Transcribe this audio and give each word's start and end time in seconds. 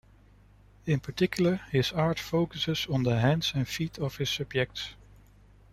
In 0.87 0.99
particular, 0.99 1.57
his 1.69 1.91
art 1.91 2.17
focuses 2.17 2.87
on 2.89 3.03
the 3.03 3.19
hands 3.19 3.51
and 3.53 3.67
feet 3.67 3.99
of 3.99 4.17
his 4.17 4.31
subjects. 4.31 4.95